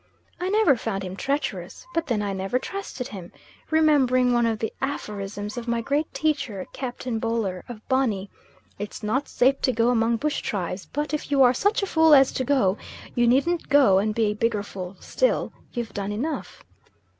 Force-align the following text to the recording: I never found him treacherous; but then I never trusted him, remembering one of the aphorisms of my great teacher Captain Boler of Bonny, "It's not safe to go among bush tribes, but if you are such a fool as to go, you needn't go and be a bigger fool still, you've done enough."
I 0.39 0.49
never 0.49 0.75
found 0.75 1.03
him 1.03 1.15
treacherous; 1.15 1.85
but 1.93 2.07
then 2.07 2.23
I 2.23 2.33
never 2.33 2.57
trusted 2.57 3.09
him, 3.09 3.31
remembering 3.69 4.33
one 4.33 4.47
of 4.47 4.57
the 4.57 4.73
aphorisms 4.81 5.57
of 5.57 5.67
my 5.67 5.79
great 5.81 6.11
teacher 6.11 6.65
Captain 6.73 7.19
Boler 7.19 7.63
of 7.69 7.87
Bonny, 7.87 8.27
"It's 8.79 9.03
not 9.03 9.27
safe 9.27 9.61
to 9.61 9.71
go 9.71 9.89
among 9.89 10.17
bush 10.17 10.39
tribes, 10.41 10.87
but 10.91 11.13
if 11.13 11.29
you 11.29 11.43
are 11.43 11.53
such 11.53 11.83
a 11.83 11.85
fool 11.85 12.15
as 12.15 12.31
to 12.31 12.43
go, 12.43 12.79
you 13.13 13.27
needn't 13.27 13.69
go 13.69 13.99
and 13.99 14.15
be 14.15 14.25
a 14.25 14.33
bigger 14.33 14.63
fool 14.63 14.97
still, 14.99 15.53
you've 15.71 15.93
done 15.93 16.11
enough." 16.11 16.63